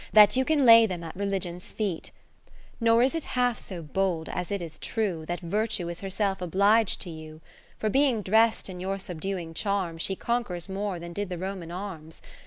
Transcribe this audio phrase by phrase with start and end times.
[0.13, 2.05] That you can lay them at Religion's feet.
[2.07, 2.13] 60
[2.79, 6.99] Nor is it half so bold as it is true, That Virtue is herself oblig'd
[7.01, 7.39] to you:
[7.77, 10.01] For being drest in your subduing charms.
[10.01, 12.23] She conquers more than did the Roman arms.